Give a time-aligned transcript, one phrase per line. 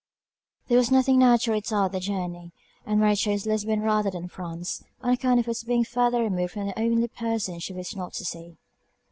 [0.67, 2.53] There was nothing now to retard their journey;
[2.87, 6.65] and Mary chose Lisbon rather than France, on account of its being further removed from
[6.65, 8.57] the only person she wished not to see.